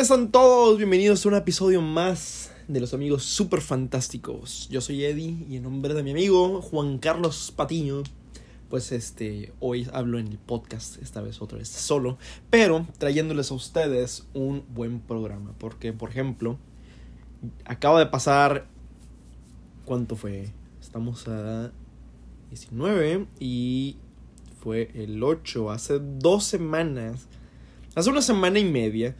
[0.00, 0.78] tal están todos?
[0.78, 4.66] Bienvenidos a un episodio más de los amigos super fantásticos.
[4.70, 8.02] Yo soy Eddie y en nombre de mi amigo Juan Carlos Patiño,
[8.70, 12.16] pues este, hoy hablo en el podcast, esta vez otra vez solo,
[12.48, 16.56] pero trayéndoles a ustedes un buen programa, porque por ejemplo,
[17.66, 18.68] acaba de pasar,
[19.84, 20.50] ¿cuánto fue?
[20.80, 21.72] Estamos a
[22.48, 23.96] 19 y
[24.62, 27.26] fue el 8, hace dos semanas,
[27.94, 29.14] hace una semana y media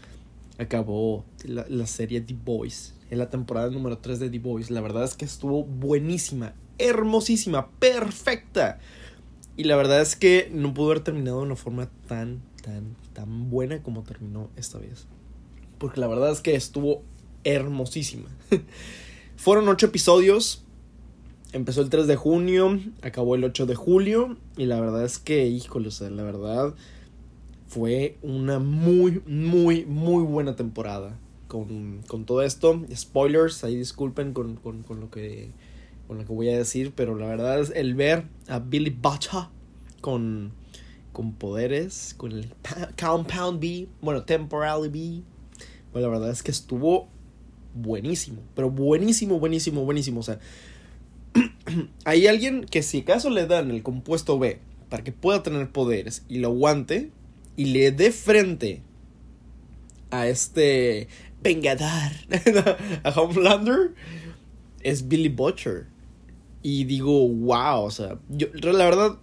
[0.60, 4.70] acabó la, serie The Boys, en la temporada número 3 de The Boys.
[4.70, 8.78] La verdad es que estuvo buenísima, hermosísima, perfecta.
[9.56, 13.50] Y la verdad es que no pudo haber terminado de una forma tan, tan, tan
[13.50, 15.06] buena como terminó esta vez.
[15.78, 17.02] Porque la verdad es que estuvo
[17.44, 18.28] hermosísima.
[19.36, 20.64] Fueron ocho episodios.
[21.52, 24.36] Empezó el 3 de junio, acabó el 8 de julio.
[24.56, 26.74] Y la verdad es que, híjole, o sea, la verdad
[27.70, 31.16] fue una muy, muy, muy buena temporada.
[31.46, 35.52] Con, con todo esto, spoilers, ahí disculpen con, con, con, lo que,
[36.08, 39.42] con lo que voy a decir, pero la verdad es el ver a Billy Butcher
[40.00, 40.52] con,
[41.12, 42.52] con poderes, con el
[43.00, 45.22] Compound B, bueno, Temporally B,
[45.92, 47.08] pues la verdad es que estuvo
[47.74, 50.20] buenísimo, pero buenísimo, buenísimo, buenísimo.
[50.20, 50.38] O sea,
[52.04, 56.24] hay alguien que si acaso le dan el compuesto B para que pueda tener poderes
[56.28, 57.10] y lo aguante,
[57.60, 58.80] y le dé frente
[60.10, 61.08] a este
[61.42, 62.10] vengador,
[63.04, 63.94] a Homelander,
[64.80, 65.86] es Billy Butcher.
[66.62, 69.18] Y digo, wow, o sea, yo la verdad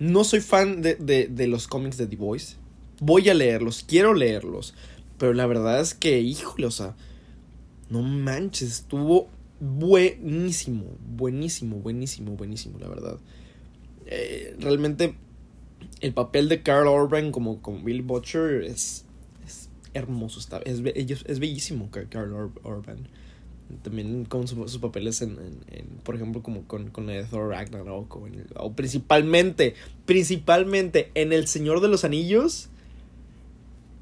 [0.00, 2.56] no soy fan de, de, de los cómics de The Voice.
[2.98, 4.74] Voy a leerlos, quiero leerlos.
[5.16, 6.96] Pero la verdad es que, híjole, o sea,
[7.88, 9.28] no manches, estuvo
[9.60, 13.18] buenísimo, buenísimo, buenísimo, buenísimo, la verdad.
[14.06, 15.14] Eh, realmente
[16.00, 19.04] el papel de Carl Urban como, como Billy Butcher es,
[19.44, 23.08] es hermoso, está, es, es bellísimo Carl Urban.
[23.82, 25.38] También con sus papeles en,
[25.72, 29.74] en, por ejemplo, como con, con el Thor Ragnarok o, en, o principalmente,
[30.04, 32.68] principalmente en El Señor de los Anillos,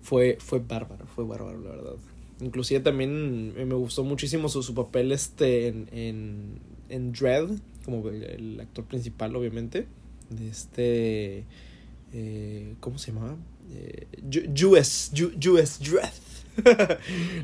[0.02, 1.94] fue, fue bárbaro, fue bárbaro, la verdad.
[2.40, 6.58] Inclusive también me gustó muchísimo su, su papel este en, en,
[6.90, 7.48] en Dread,
[7.86, 9.86] como el, el actor principal, obviamente.
[10.28, 11.44] De este
[12.14, 13.36] eh, ¿Cómo se llamaba?
[13.72, 14.06] Eh,
[14.64, 15.12] US,
[15.50, 15.80] US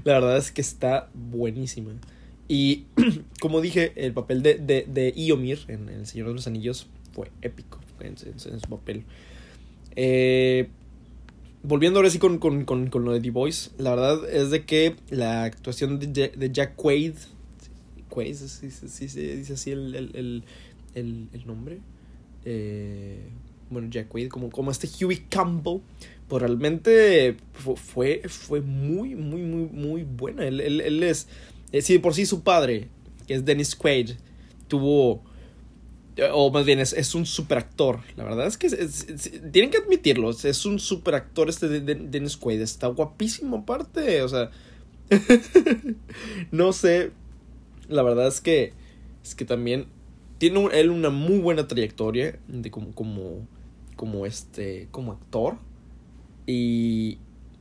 [0.04, 1.92] la verdad es que está buenísima.
[2.46, 2.84] Y
[3.40, 7.30] como dije, el papel de, de, de Iomir en El Señor de los Anillos fue
[7.42, 9.04] épico en, su papel.
[9.96, 10.68] Eh,
[11.64, 14.64] volviendo ahora sí con, con, con, con, lo de The Voice, la verdad es de
[14.64, 17.14] que la actuación de, de Jack Quaid,
[18.08, 20.44] Quaid, sí, sí, sí, dice así el, el,
[20.94, 21.80] el, el nombre.
[22.44, 23.28] Eh,
[23.70, 25.80] bueno, Jack Quaid, como, como este Huey Campbell,
[26.28, 27.36] pues realmente
[27.76, 30.46] fue, fue muy, muy, muy, muy buena.
[30.46, 31.28] Él, él, él es,
[31.80, 32.88] si por sí su padre,
[33.26, 34.10] que es Dennis Quaid,
[34.68, 35.22] tuvo,
[36.32, 38.00] o más bien es, es un super actor.
[38.16, 38.68] La verdad es que
[39.52, 44.28] tienen que admitirlo, es un super actor este de, Dennis Quaid, está guapísimo aparte, o
[44.28, 44.50] sea,
[46.50, 47.10] no sé,
[47.88, 48.72] la verdad es que,
[49.24, 49.86] es que también
[50.38, 53.46] tiene él una muy buena trayectoria de como, como
[54.00, 55.58] como este, como actor.
[56.46, 57.18] Y,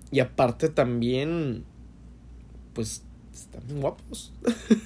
[0.10, 1.66] y aparte también,
[2.72, 4.32] pues, están guapos.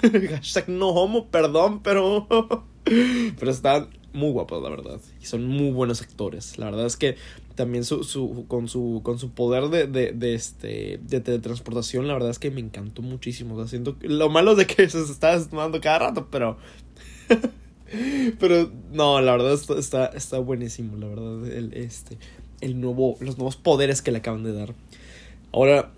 [0.32, 2.28] Hashtag no homo, perdón, pero,
[2.84, 5.00] pero están muy guapos, la verdad.
[5.22, 6.58] Y son muy buenos actores.
[6.58, 7.18] La verdad es que
[7.54, 12.32] también su, su, con, su, con su poder de, de, este, de teletransportación, la verdad
[12.32, 13.64] es que me encantó muchísimo.
[13.68, 16.58] Siento, lo malo de que se está tomando cada rato, pero...
[18.40, 21.48] Pero no, la verdad está, está, buenísimo, la verdad.
[21.48, 22.18] El, este,
[22.62, 24.74] el nuevo, los nuevos poderes que le acaban de dar.
[25.52, 25.92] Ahora,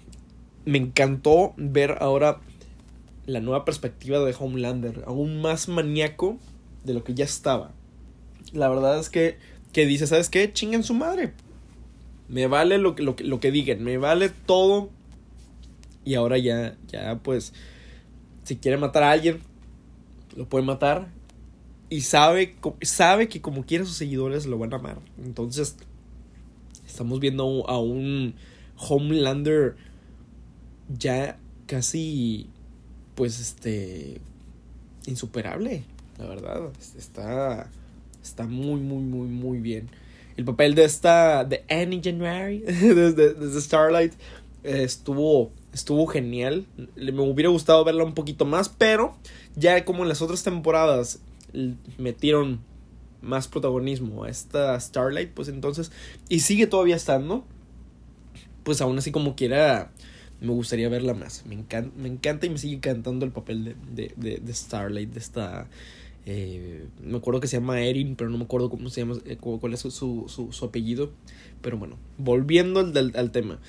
[0.65, 2.41] me encantó ver ahora
[3.25, 6.37] la nueva perspectiva de Homelander, aún más maníaco
[6.83, 7.71] de lo que ya estaba.
[8.51, 9.37] La verdad es que,
[9.71, 10.51] que dice, ¿sabes qué?
[10.51, 11.33] Chinguen su madre.
[12.27, 14.89] Me vale lo, lo, lo que digan, me vale todo.
[16.03, 17.53] Y ahora ya, ya pues,
[18.43, 19.39] si quiere matar a alguien,
[20.35, 21.07] lo puede matar
[21.89, 24.99] y sabe, sabe que como quiera sus seguidores lo van a amar.
[25.23, 25.75] Entonces,
[26.87, 28.35] estamos viendo a un
[28.77, 29.75] Homelander
[30.97, 31.37] ya
[31.67, 32.49] casi,
[33.15, 34.19] pues, este,
[35.05, 35.83] insuperable,
[36.17, 36.69] la verdad.
[36.97, 37.69] Está,
[38.23, 39.89] está muy, muy, muy, muy bien.
[40.37, 44.13] El papel de esta, de Annie January, desde, desde Starlight,
[44.63, 46.65] estuvo, estuvo genial.
[46.95, 49.15] Me hubiera gustado verla un poquito más, pero
[49.55, 51.19] ya como en las otras temporadas
[51.97, 52.59] metieron
[53.21, 55.91] más protagonismo a esta Starlight, pues entonces,
[56.29, 57.43] y sigue todavía estando,
[58.63, 59.91] pues aún así como quiera,
[60.41, 61.45] me gustaría verla más.
[61.45, 65.19] Me encanta, me encanta y me sigue encantando el papel de, de, de, Starlight, de
[65.19, 65.67] esta...
[66.27, 69.37] Eh, me acuerdo que se llama Erin, pero no me acuerdo cómo se llama, eh,
[69.37, 71.11] cuál es su, su, su, apellido.
[71.61, 73.59] Pero bueno, volviendo al, al, tema.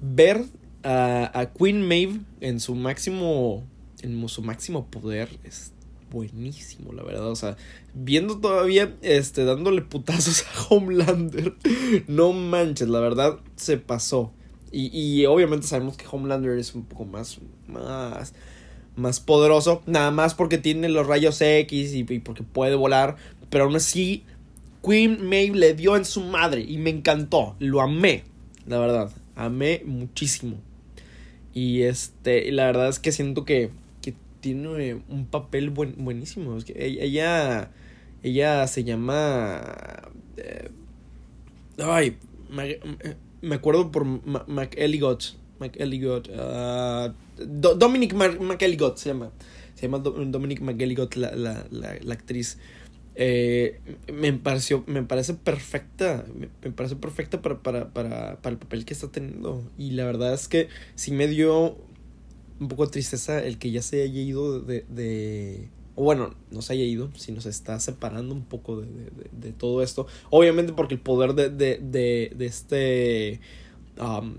[0.00, 0.46] Ver
[0.82, 3.64] a, a, Queen Maeve en su máximo,
[4.00, 5.28] en su máximo poder
[6.10, 7.28] buenísimo, la verdad.
[7.28, 7.56] O sea,
[7.94, 11.54] viendo todavía, este, dándole putazos a Homelander.
[12.06, 14.32] No manches, la verdad, se pasó.
[14.70, 18.34] Y, y obviamente sabemos que Homelander es un poco más, más,
[18.96, 19.82] más poderoso.
[19.86, 23.16] Nada más porque tiene los rayos X y, porque puede volar.
[23.50, 24.24] Pero aún así,
[24.84, 27.56] Queen Maeve le dio en su madre y me encantó.
[27.58, 28.24] Lo amé,
[28.66, 29.10] la verdad.
[29.36, 30.56] Amé muchísimo.
[31.54, 33.70] Y este, la verdad es que siento que
[34.54, 36.56] tiene un papel buenísimo.
[36.56, 37.70] Es que ella,
[38.22, 39.62] ella se llama...
[40.36, 40.70] Eh,
[41.78, 42.16] ay,
[43.42, 45.36] me acuerdo por McElligott.
[45.60, 46.28] McElligott.
[46.28, 47.12] Uh,
[47.76, 49.30] Dominic McElligott se llama.
[49.74, 52.58] Se llama Dominic McElligott, la, la, la, actriz.
[53.14, 53.80] Eh,
[54.12, 56.24] me pareció, me parece perfecta.
[56.62, 59.70] Me, parece perfecta para, para, para, para el papel que está teniendo.
[59.76, 61.76] Y la verdad es que sí me dio
[62.60, 65.68] un poco de tristeza el que ya se haya ido de, de
[66.02, 69.82] bueno, no se haya ido, sino se está separando un poco de, de, de todo
[69.82, 70.06] esto.
[70.30, 73.40] Obviamente porque el poder de, de, de, este...
[74.00, 74.36] Um,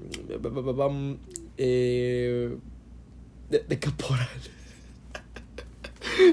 [1.58, 2.56] eh,
[3.50, 4.28] de, Caporal.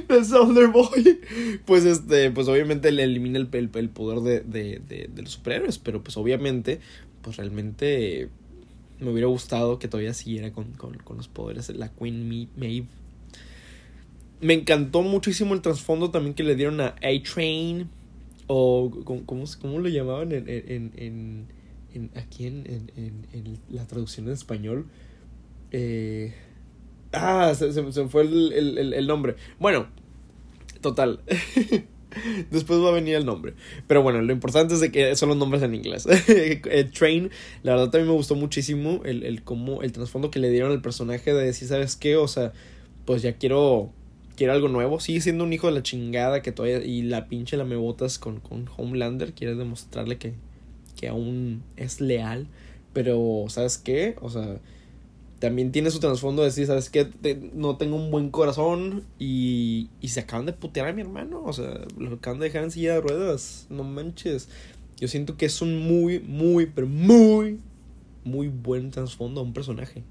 [0.08, 1.20] de Sounder Boy.
[1.64, 5.78] Pues este, pues obviamente le elimina el, el, poder de, de, de, de, los superhéroes.
[5.78, 6.78] Pero pues obviamente,
[7.22, 8.28] pues realmente
[9.00, 12.86] me hubiera gustado que todavía siguiera con, con, con los poderes de la Queen Maeve
[14.40, 17.88] me encantó muchísimo el trasfondo también que le dieron a A-Train.
[18.48, 21.46] O ¿cómo, cómo, lo llamaban en, en, en,
[21.92, 24.86] en aquí en, la traducción en español.
[25.72, 26.32] Eh,
[27.12, 29.34] ah, se, se, fue el, el, el, nombre.
[29.58, 29.88] Bueno,
[30.80, 31.20] total.
[32.50, 33.54] Después va a venir el nombre.
[33.86, 36.06] Pero bueno, lo importante es de que son los nombres en inglés.
[36.98, 37.30] Train,
[37.62, 40.82] la verdad también me gustó muchísimo el, el cómo, el trasfondo que le dieron al
[40.82, 42.16] personaje de decir, ¿sabes qué?
[42.16, 42.52] O sea,
[43.04, 43.92] pues ya quiero
[44.36, 45.00] quiere algo nuevo.
[45.00, 46.84] Sigue siendo un hijo de la chingada que todavía.
[46.84, 49.32] Y la pinche la me botas con, con Homelander.
[49.32, 50.34] Quiere demostrarle que,
[50.94, 52.46] que aún es leal.
[52.92, 54.16] Pero, ¿sabes qué?
[54.20, 54.58] O sea,
[55.46, 57.06] también tiene su trasfondo de decir, ¿sabes qué?
[57.54, 59.04] no tengo un buen corazón.
[59.20, 61.40] Y, y se acaban de putear a mi hermano.
[61.44, 63.68] O sea, lo acaban de dejar en silla de ruedas.
[63.70, 64.48] No manches.
[64.96, 67.60] Yo siento que es un muy, muy, pero muy,
[68.24, 70.02] muy buen trasfondo a un personaje.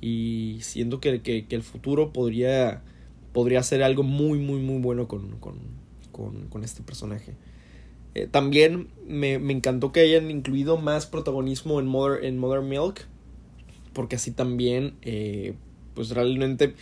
[0.00, 2.82] Y siento que, que, el futuro podría
[3.34, 5.58] podría ser algo muy, muy, muy bueno con, con,
[6.12, 7.34] con, con este personaje.
[8.14, 13.06] Eh, también me, me, encantó que hayan incluido más protagonismo en Mother, en Mother Milk.
[13.98, 15.54] Porque así también, eh,
[15.94, 16.74] pues realmente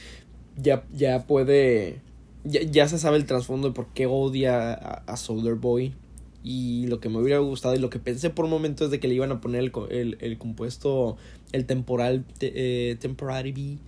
[0.54, 2.02] ya, ya puede.
[2.44, 5.94] Ya, ya, se sabe el trasfondo de por qué odia a, a Soldier Boy.
[6.44, 9.00] Y lo que me hubiera gustado y lo que pensé por un momento es de
[9.00, 11.16] que le iban a poner el, el, el compuesto,
[11.52, 13.78] el temporal, eh, temporary.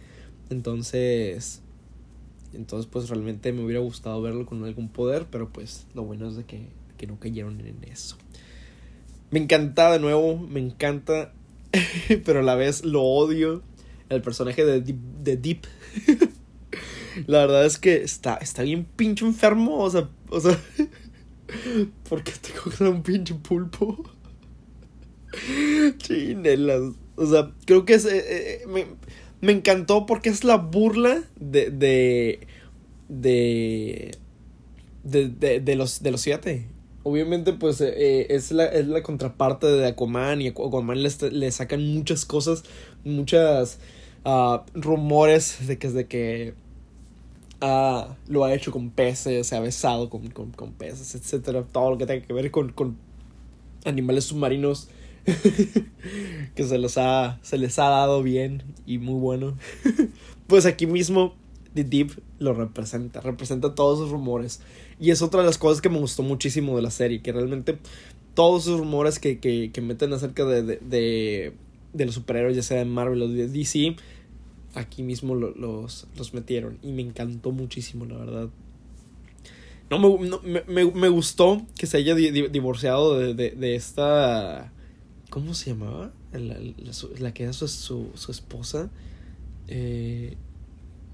[0.49, 1.61] Entonces,
[2.55, 6.37] entonces, pues realmente me hubiera gustado verlo con algún poder, pero pues lo bueno es
[6.37, 6.63] de que,
[6.97, 8.17] que no cayeron en eso.
[9.31, 11.35] Me encanta de nuevo, me encanta,
[12.25, 13.63] pero a la vez lo odio.
[14.09, 14.99] El personaje de Deep.
[15.23, 15.67] De Deep.
[17.27, 20.59] la verdad es que está, está bien pinche enfermo, o sea, o sea,
[22.09, 24.05] ¿por qué te coges un pinche pulpo?
[25.99, 26.95] Chinelas.
[27.17, 28.05] O sea, creo que es.
[28.05, 28.87] Eh, eh,
[29.41, 31.71] me encantó porque es la burla de.
[31.71, 32.47] de.
[33.09, 34.17] de.
[35.05, 36.69] de, de, los, de los siete.
[37.09, 41.95] Obviamente, pues eh, es, la, es la contraparte de Aquaman y Aquaman le, le sacan
[41.95, 42.65] muchas cosas,
[43.03, 43.79] muchas
[44.27, 46.55] uh, rumores de que es de que
[47.63, 51.93] uh, lo ha hecho con peces, se ha besado con, con, con peces, etcétera, todo
[51.93, 52.99] lo que tenga que ver con, con
[53.87, 54.91] animales submarinos
[56.55, 59.57] que se les, ha, se les ha dado bien y muy bueno.
[60.47, 61.35] pues aquí mismo
[61.85, 64.61] Deep lo representa, representa todos esos rumores.
[65.01, 67.79] Y es otra de las cosas que me gustó muchísimo de la serie, que realmente
[68.35, 71.53] todos esos rumores que, que, meten acerca de, de,
[71.93, 73.97] de, los superhéroes, ya sea de Marvel o de DC,
[74.75, 76.79] aquí mismo los, los metieron.
[76.83, 78.49] Y me encantó muchísimo, la verdad.
[79.91, 84.71] No, me, me, me, gustó que se haya divorciado de, de, de esta
[85.31, 86.11] ¿Cómo se llamaba?
[86.33, 86.57] La,
[87.19, 88.91] la, que era su, su, esposa.
[89.67, 90.37] Eh,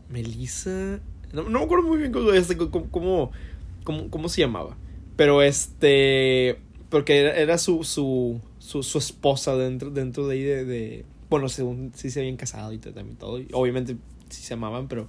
[0.08, 1.00] Melissa.
[1.32, 4.76] No, no, me acuerdo muy bien cómo, este, cómo, cómo, cómo, se llamaba.
[5.16, 6.58] Pero este.
[6.90, 11.04] Porque era, era su, su, su, su, esposa dentro, dentro de ahí de, de.
[11.28, 13.40] bueno, según sí se habían casado y también todo.
[13.40, 13.96] Y obviamente
[14.28, 15.08] sí se amaban, pero,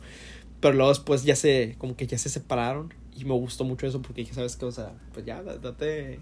[0.62, 2.94] pero luego después ya se, como que ya se separaron.
[3.16, 4.66] Y me gustó mucho eso porque dije, ¿sabes qué?
[4.66, 6.20] O sea, pues ya, date,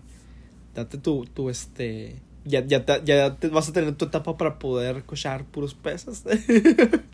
[0.75, 5.03] date tu, tu este, ya, ya, ya te vas a tener tu etapa para poder
[5.03, 6.23] cochar puros pesos.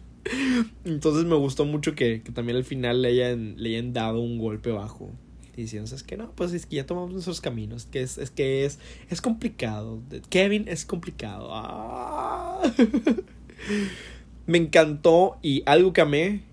[0.85, 4.37] Entonces me gustó mucho que, que, también al final le hayan, le hayan dado un
[4.37, 5.11] golpe bajo.
[5.55, 7.85] Diciendo, es que no, pues es que ya tomamos nuestros caminos.
[7.85, 10.01] Que es, es que es, es complicado.
[10.29, 11.49] Kevin es complicado.
[11.51, 12.61] Ah.
[14.47, 16.43] me encantó y algo que amé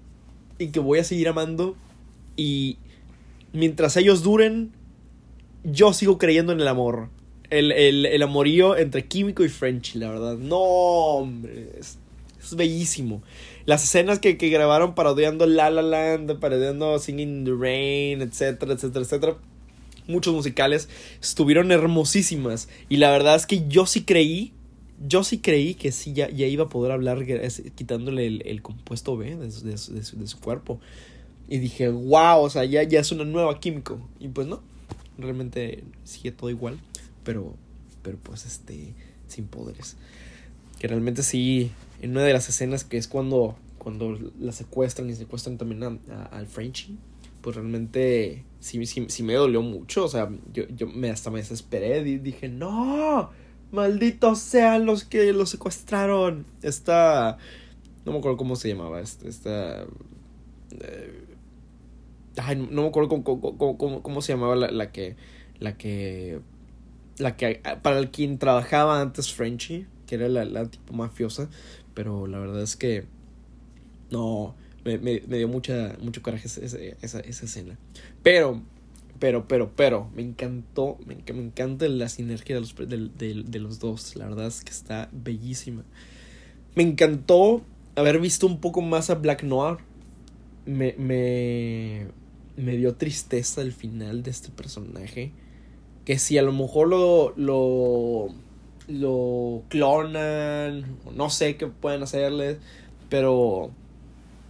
[0.59, 1.77] y que voy a seguir amando.
[2.37, 2.79] Y
[3.53, 4.73] mientras ellos duren,
[5.63, 7.09] yo sigo creyendo en el amor.
[7.49, 10.37] El, el, el amorío entre Químico y Frenchy, la verdad.
[10.37, 11.71] No, hombre.
[11.79, 11.99] Es,
[12.43, 13.23] es bellísimo.
[13.67, 18.75] Las escenas que, que, grabaron parodiando La La Land, parodiando Singing in the Rain, etcétera,
[18.75, 19.37] etcétera, etcétera.
[20.07, 20.89] Muchos musicales
[21.21, 22.69] estuvieron hermosísimas.
[22.89, 24.53] Y la verdad es que yo sí creí,
[25.05, 27.27] yo sí creí que sí ya, ya iba a poder hablar
[27.75, 30.81] quitándole el, el compuesto B de, de, su, de, su, cuerpo.
[31.49, 33.99] Y dije, wow, o sea, ya, ya es una nueva químico.
[34.21, 34.63] Y pues no,
[35.19, 36.79] realmente sigue todo igual.
[37.25, 37.57] Pero,
[38.03, 38.95] pero pues este,
[39.27, 39.97] sin poderes.
[40.79, 45.15] Que realmente sí, en una de las escenas que es cuando, cuando la secuestran y
[45.15, 46.97] secuestran también a, al Frenchie,
[47.41, 50.05] pues realmente sí, sí, sí, me dolió mucho.
[50.05, 53.31] O sea, yo, yo me, hasta me desesperé y dije, no,
[53.73, 56.47] malditos sean los que lo secuestraron.
[56.63, 57.39] Esta,
[58.05, 59.29] no me acuerdo cómo se llamaba, esta...
[59.29, 59.83] esta
[60.81, 61.25] eh,
[62.37, 65.17] ay, no, me acuerdo cómo, cómo, cómo, cómo se llamaba la, la que...
[65.59, 66.41] La que
[67.19, 71.49] la que para el quien trabajaba antes Frenchy, que era la, la, tipo mafiosa,
[71.97, 73.05] pero la verdad es que
[74.11, 77.79] no, me, me, dio mucha, mucho coraje esa, esa, esa, escena.
[78.23, 78.63] Pero,
[79.19, 83.59] pero, pero, pero, me encantó, me, me encanta la sinergia de los, de, de, de
[83.59, 85.85] los dos, la verdad es que está bellísima.
[86.75, 87.63] Me encantó
[87.95, 89.79] haber visto un poco más a Black Noir.
[90.67, 92.09] Me, me,
[92.59, 95.33] me dio tristeza el final de este personaje
[96.05, 98.29] que si a lo mejor lo, lo,
[98.89, 102.59] lo clonan, no sé qué pueden hacerles,
[103.09, 103.71] pero,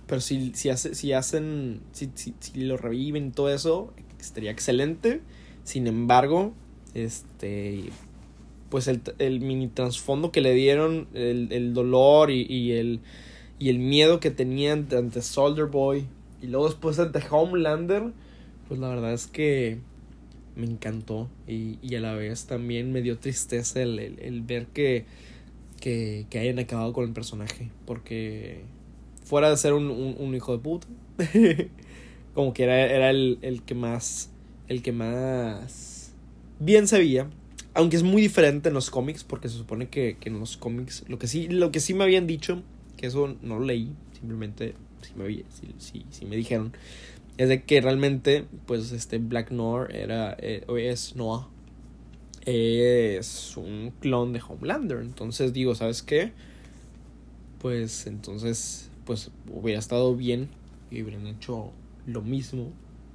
[0.07, 4.51] pero si, si, hace, si hacen, si, si, si lo reviven y todo eso, estaría
[4.51, 5.21] excelente.
[5.65, 6.53] Sin embargo,
[6.95, 7.85] este,
[8.69, 13.01] pues el, el mini trasfondo que le dieron, el, el dolor y, y, el,
[13.59, 16.07] y el miedo que tenían ante Soldier Boy
[16.43, 18.13] y luego después ante Homelander,
[18.69, 19.81] pues la verdad es que
[20.57, 25.05] me encantó y, y, a la vez también me dio tristeza el, el, ver que,
[25.81, 28.63] que, que, hayan acabado con el personaje porque
[29.23, 30.87] fuera de ser un, un, hijo de puta
[32.35, 34.31] como que era, era el, el, que más
[34.69, 36.13] el que más
[36.59, 37.29] bien se veía
[37.75, 41.05] aunque es muy diferente en los cómics porque se supone que, que en los cómics
[41.07, 42.63] lo que sí lo que sí me habían dicho
[42.97, 45.45] que eso no lo leí simplemente sí me,
[46.11, 46.73] sí me dijeron
[47.39, 51.49] es de que realmente, pues, este Black Noir era, eh, es Noah,
[52.47, 54.99] es un clon de Homelander.
[54.99, 56.33] Entonces digo, ¿sabes qué?
[57.61, 60.49] Pues entonces, pues hubiera estado bien
[60.91, 61.73] y hubieran hecho
[62.07, 62.71] lo mismo,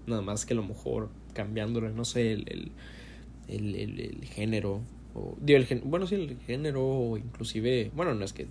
[0.08, 2.72] nada más que a lo mejor cambiándole, no sé, el,
[3.48, 4.82] el, el, el, género.
[5.16, 8.48] O, digo, el gen, bueno, sí, el género, o inclusive, bueno, no es que,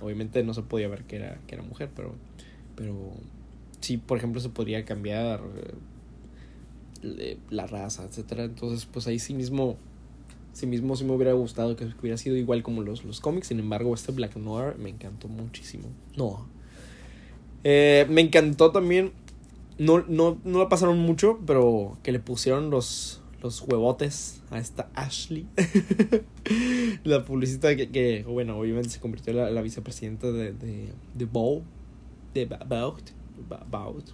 [0.00, 2.14] obviamente no se podía ver que era, que era mujer, pero,
[2.74, 3.12] pero
[3.80, 5.40] sí, por ejemplo, se podría cambiar
[7.02, 8.44] eh, la raza, etcétera.
[8.44, 9.76] Entonces, pues ahí sí mismo,
[10.52, 13.48] sí mismo sí me hubiera gustado que hubiera sido igual como los, los cómics.
[13.48, 15.88] Sin embargo, este Black Noir me encantó muchísimo.
[16.16, 16.46] No.
[17.64, 19.12] Eh, me encantó también.
[19.78, 24.90] No, no, no la pasaron mucho, pero que le pusieron los, los huevotes a esta
[24.94, 25.46] Ashley.
[27.04, 31.24] la publicista que, que, bueno, obviamente se convirtió en la, la vicepresidenta de, de, de
[31.24, 31.62] Bow.
[32.34, 33.19] De Bout
[33.50, 34.10] about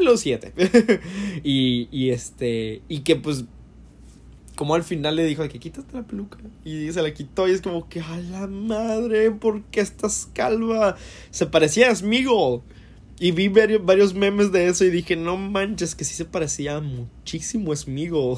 [0.00, 0.52] los siete
[1.44, 3.44] y, y este y que pues
[4.56, 7.62] como al final le dijo que quítate la peluca y se la quitó y es
[7.62, 10.96] como que a la madre ¿por qué estás calva?
[11.30, 12.60] se parecía a Smiggle
[13.18, 16.80] y vi varios, varios memes de eso y dije no manches que sí se parecía
[16.80, 18.36] muchísimo a Smiggle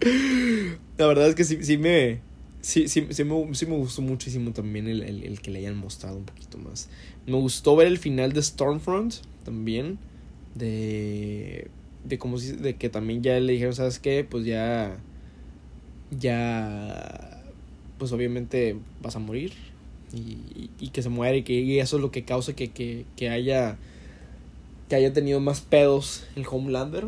[0.98, 2.20] la verdad es que sí, sí me
[2.62, 5.76] Sí, sí, sí, me, sí me gustó muchísimo también el, el, el, que le hayan
[5.76, 6.90] mostrado un poquito más.
[7.30, 9.98] Me gustó ver el final de Stormfront también.
[10.56, 11.68] De.
[12.04, 12.52] De como si.
[12.52, 14.26] De que también ya le dijeron, ¿sabes qué?
[14.28, 14.98] Pues ya.
[16.10, 17.40] Ya.
[17.98, 19.52] Pues obviamente vas a morir.
[20.12, 21.38] Y, y, que se muere.
[21.38, 23.76] Y que y eso es lo que causa que, que, que haya.
[24.88, 27.06] Que haya tenido más pedos el Homelander.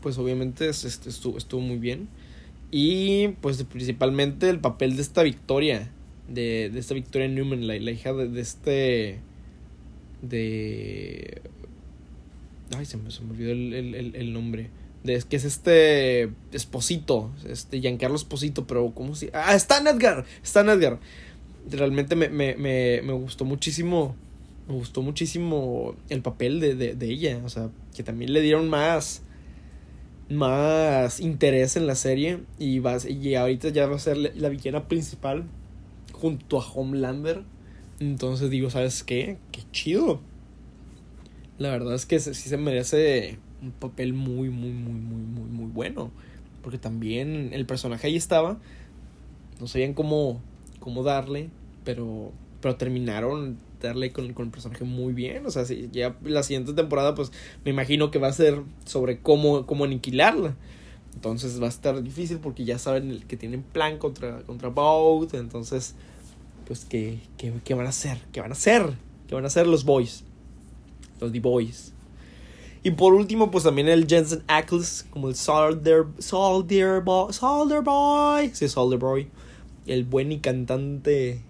[0.00, 2.08] Pues obviamente estuvo, estuvo muy bien.
[2.70, 5.90] Y pues principalmente el papel de esta Victoria.
[6.26, 9.20] de, de esta Victoria Newman, la, la hija de, de este.
[10.22, 11.42] De.
[12.76, 14.70] Ay, se me, se me olvidó el, el, el, nombre.
[15.04, 20.68] De, que es este Esposito, este Giancarlo Esposito, pero ¿cómo se Ah, Stan Edgar, Stan
[20.68, 21.00] Edgar.
[21.70, 24.16] Realmente me, me, me, me gustó muchísimo,
[24.68, 28.68] me gustó muchísimo el papel de, de, de ella, o sea, que también le dieron
[28.68, 29.22] más,
[30.28, 34.48] más interés en la serie y, va, y ahorita ya va a ser la, la
[34.48, 35.44] villana principal
[36.12, 37.42] junto a Homelander.
[38.00, 39.38] Entonces digo, ¿sabes qué?
[39.52, 40.20] Qué chido.
[41.58, 45.70] La verdad es que sí se merece un papel muy, muy, muy, muy, muy, muy
[45.70, 46.10] bueno.
[46.62, 48.58] Porque también el personaje ahí estaba.
[49.60, 50.40] No sabían cómo,
[50.80, 51.50] cómo darle,
[51.84, 55.46] pero, pero terminaron darle con, con el personaje muy bien.
[55.46, 57.32] O sea, si ya la siguiente temporada, pues
[57.64, 60.56] me imagino que va a ser sobre cómo, cómo aniquilarla.
[61.14, 65.34] Entonces va a estar difícil porque ya saben que tienen plan contra, contra Bout.
[65.34, 65.94] Entonces,
[66.72, 68.16] pues, ¿qué, qué, qué van a hacer?
[68.32, 68.94] ¿Qué van a hacer?
[69.28, 70.24] ¿Qué van a hacer los boys?
[71.20, 71.92] Los D-Boys.
[72.82, 78.52] Y por último, pues también el Jensen Ackles, como el Soldier, Soldier Boy, Soldier Boy,
[78.54, 79.28] sí, Soldier Boy,
[79.84, 81.42] el buen y cantante,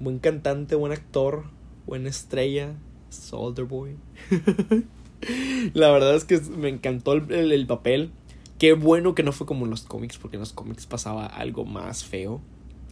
[0.00, 1.44] buen cantante, buen actor,
[1.84, 2.72] buena estrella,
[3.10, 3.96] Soldier Boy.
[5.74, 8.12] La verdad es que me encantó el, el, el, papel.
[8.58, 11.66] Qué bueno que no fue como en los cómics, porque en los cómics pasaba algo
[11.66, 12.40] más feo.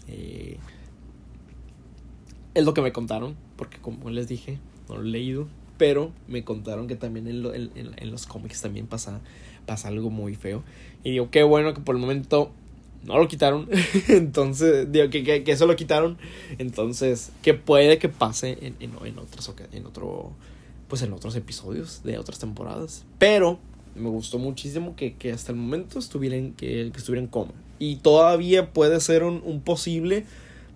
[0.07, 0.59] Eh,
[2.55, 5.49] es lo que me contaron, porque como les dije, no lo he leído
[5.83, 9.21] pero me contaron que también en, lo, en, en, los cómics también pasa,
[9.67, 10.63] pasa algo muy feo.
[11.03, 12.53] Y digo, qué bueno que por el momento
[13.03, 13.69] no lo quitaron.
[14.09, 16.19] Entonces, digo, que, que, que, eso lo quitaron.
[16.59, 20.31] Entonces, que puede que pase en, en, en, otras, en otro,
[20.87, 23.05] pues en otros episodios de otras temporadas.
[23.19, 23.59] Pero
[23.97, 27.55] me gustó muchísimo que, que hasta el momento estuvieran, que, estuvieran coma.
[27.81, 30.27] Y todavía puede ser un, un posible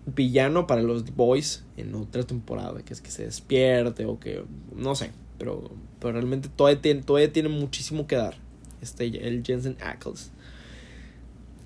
[0.06, 4.44] villano para los Boys en otra temporada, que es que se despierte o que
[4.74, 5.70] no sé, pero,
[6.00, 8.36] pero realmente todavía tiene, todavía tiene muchísimo que dar
[8.80, 10.30] este, el Jensen Ackles.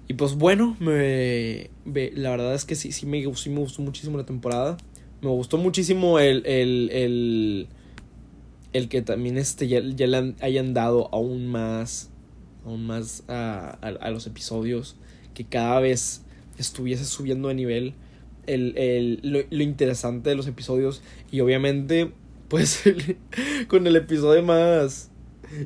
[0.08, 4.18] Y pues bueno, me, la verdad es que sí, sí me, sí me gustó muchísimo
[4.18, 4.76] la temporada.
[5.20, 7.68] Me gustó muchísimo el, el, el,
[8.72, 12.10] el que también este ya, ya le hayan dado aún más,
[12.64, 14.96] aún más a, a, a los episodios,
[15.32, 16.22] que cada vez
[16.58, 17.94] estuviese subiendo de nivel
[18.46, 21.02] el, el, lo, lo, interesante de los episodios.
[21.30, 22.12] Y obviamente,
[22.48, 22.82] pues,
[23.68, 25.10] con el episodio más.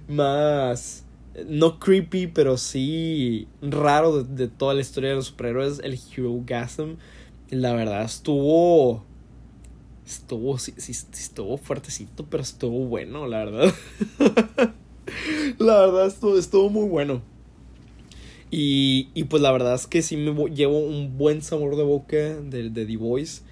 [0.09, 1.05] Más.
[1.49, 6.41] No creepy, pero sí raro de, de toda la historia de los superhéroes, el Hero
[6.47, 6.97] Gasm.
[7.51, 9.05] La verdad estuvo.
[10.07, 13.75] Estuvo, sí, sí, estuvo fuertecito, pero estuvo bueno, la verdad.
[15.59, 17.23] la verdad estuvo, estuvo muy bueno.
[18.57, 22.17] Y, y, pues la verdad es que sí me llevo un buen sabor de boca
[22.17, 23.43] de, de The Voice.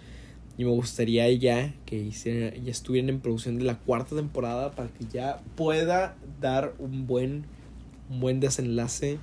[0.56, 4.90] Y me gustaría ya que hiciera, ya estuvieran en producción de la cuarta temporada para
[4.90, 7.46] que ya pueda dar un buen,
[8.10, 9.18] un buen desenlace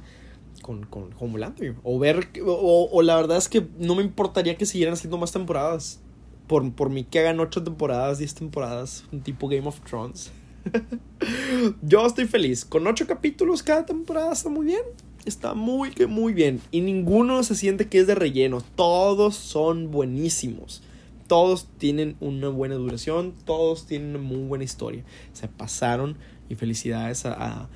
[0.62, 1.76] con, con Homelander.
[1.84, 5.32] O ver, o, o, la verdad es que no me importaría que siguieran haciendo más
[5.32, 6.02] temporadas.
[6.48, 10.30] Por, por mí que hagan ocho temporadas, diez temporadas, un tipo Game of Thrones.
[11.82, 12.66] Yo estoy feliz.
[12.66, 14.84] Con ocho capítulos cada temporada está muy bien
[15.26, 16.62] está muy, muy bien.
[16.72, 18.62] Y ninguno se siente que es de relleno.
[18.76, 20.82] Todos son buenísimos.
[21.28, 23.34] Todos tienen una buena duración.
[23.46, 25.04] Todos tienen una muy buena historia.
[25.34, 26.18] Se pasaron.
[26.50, 27.70] Y felicidades a,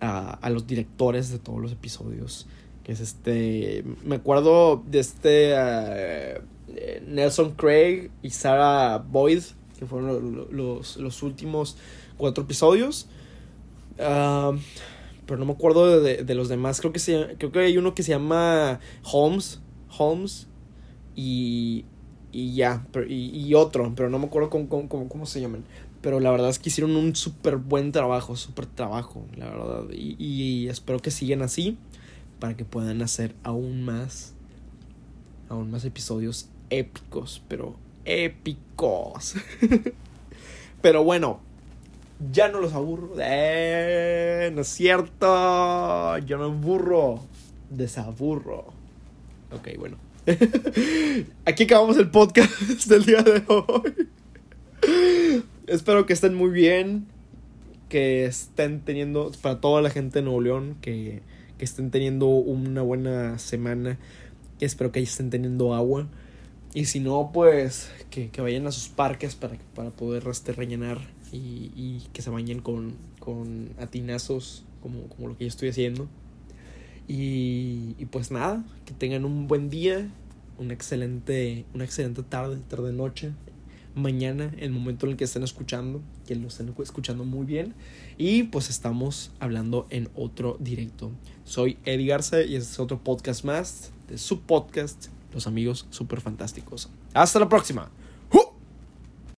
[0.00, 2.46] a, a los directores de todos los episodios.
[2.82, 3.84] Que es este.
[4.04, 5.54] Me acuerdo de este.
[5.54, 6.42] Uh,
[7.06, 9.42] Nelson Craig y Sarah Boyd.
[9.78, 11.76] Que fueron los, los, últimos
[12.16, 13.06] cuatro episodios.
[13.98, 14.58] Uh,
[15.28, 16.80] pero no me acuerdo de, de, los demás.
[16.80, 19.60] Creo que, se, creo que hay uno que se llama Holmes.
[19.98, 20.46] Holmes.
[21.14, 21.84] Y,
[22.32, 22.86] y ya.
[22.92, 23.92] Pero, y, y, otro.
[23.94, 25.64] Pero no me acuerdo cómo, cómo, cómo, se llaman.
[26.00, 28.36] Pero la verdad es que hicieron un súper buen trabajo.
[28.36, 29.84] Súper trabajo, la verdad.
[29.92, 31.76] Y, y espero que sigan así.
[32.40, 34.32] Para que puedan hacer aún más.
[35.50, 37.42] Aún más episodios épicos.
[37.48, 39.34] Pero épicos.
[40.80, 41.46] pero bueno
[42.32, 43.14] ya no los aburro.
[43.20, 46.18] Eh, no es cierto.
[46.18, 47.20] Yo no aburro.
[47.70, 48.66] Desaburro.
[49.52, 49.96] Ok, bueno.
[51.44, 52.50] Aquí acabamos el podcast
[52.86, 54.08] del día de hoy.
[55.66, 57.06] Espero que estén muy bien.
[57.88, 61.22] Que estén teniendo, para toda la gente de Nuevo León, que,
[61.56, 63.98] que estén teniendo una buena semana.
[64.60, 66.08] Espero que estén teniendo agua.
[66.74, 70.98] Y si no, pues que, que vayan a sus parques para, para poder este, rellenar
[71.32, 76.08] y, y que se bañen con, con atinazos como, como, lo que yo estoy haciendo.
[77.06, 80.10] Y, y, pues nada, que tengan un buen día
[80.58, 83.32] una excelente, una excelente tarde, tarde noche,
[83.94, 87.74] mañana, el momento en el que estén escuchando, que lo estén escuchando muy bien.
[88.16, 91.10] Y pues estamos hablando en otro directo.
[91.44, 96.20] Soy Eddie Garza y este es otro podcast más de su podcast, Los Amigos Super
[96.20, 96.90] Fantásticos.
[97.14, 97.90] Hasta la próxima.